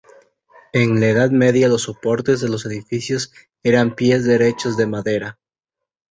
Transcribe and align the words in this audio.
En 0.73 0.99
la 0.99 1.09
Edad 1.09 1.29
Media 1.29 1.67
los 1.67 1.83
soportes 1.83 2.41
de 2.41 2.49
los 2.49 2.65
edificios 2.65 3.31
eran 3.61 3.93
pies 3.93 4.25
derechos 4.25 4.75
de 4.75 4.87
madera. 4.87 5.37